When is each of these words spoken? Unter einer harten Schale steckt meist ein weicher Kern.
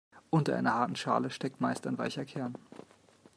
Unter 0.31 0.55
einer 0.55 0.73
harten 0.73 0.95
Schale 0.95 1.29
steckt 1.29 1.61
meist 1.61 1.85
ein 1.85 1.99
weicher 1.99 2.25
Kern. 2.25 2.55